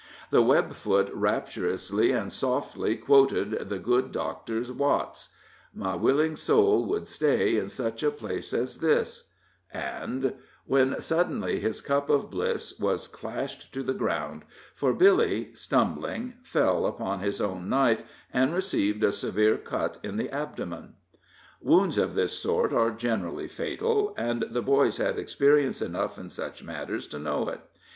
[0.31, 5.29] The Webfoot rapturously and softly quoted the good Doctor Watt's:
[5.75, 9.29] "My willing soul would stay In such a place as this,
[9.71, 10.33] And"
[10.65, 14.41] when suddenly his cup of bliss was clashed to the ground,
[14.73, 18.01] for Billy, stumbling, fell upon his own knife,
[18.33, 20.95] and received a severe cut in the abdomen.
[21.61, 26.63] Wounds of this sort are generally fatal, and the boys had experience enough in such
[26.63, 27.61] matters to know it.